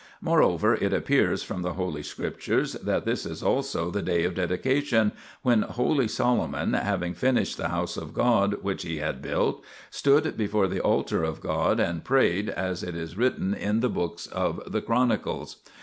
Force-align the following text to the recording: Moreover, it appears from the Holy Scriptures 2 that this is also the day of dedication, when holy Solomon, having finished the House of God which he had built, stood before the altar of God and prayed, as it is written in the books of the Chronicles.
Moreover, 0.19 0.73
it 0.73 0.93
appears 0.93 1.43
from 1.43 1.61
the 1.61 1.73
Holy 1.73 2.01
Scriptures 2.01 2.71
2 2.73 2.79
that 2.85 3.05
this 3.05 3.23
is 3.23 3.43
also 3.43 3.91
the 3.91 4.01
day 4.01 4.23
of 4.23 4.33
dedication, 4.33 5.11
when 5.43 5.61
holy 5.61 6.07
Solomon, 6.07 6.73
having 6.73 7.13
finished 7.13 7.55
the 7.57 7.67
House 7.67 7.97
of 7.97 8.11
God 8.11 8.63
which 8.63 8.81
he 8.81 8.97
had 8.97 9.21
built, 9.21 9.63
stood 9.91 10.35
before 10.35 10.67
the 10.67 10.79
altar 10.81 11.23
of 11.23 11.39
God 11.39 11.79
and 11.79 12.03
prayed, 12.03 12.49
as 12.49 12.81
it 12.81 12.95
is 12.95 13.15
written 13.15 13.53
in 13.53 13.81
the 13.81 13.89
books 13.89 14.25
of 14.25 14.59
the 14.65 14.81
Chronicles. 14.81 15.57